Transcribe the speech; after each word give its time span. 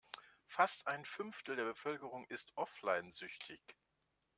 Fast 0.47 0.87
ein 0.87 1.05
Fünftel 1.05 1.55
der 1.57 1.65
Bevölkerung 1.65 2.25
ist 2.27 2.53
offline-süchtig. 2.57 3.61